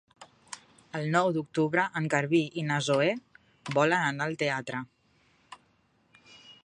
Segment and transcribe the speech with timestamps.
[0.99, 3.11] El nou d'octubre en Garbí i na Zoè
[3.77, 4.81] volen anar al teatre.